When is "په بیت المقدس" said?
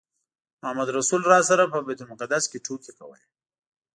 1.73-2.43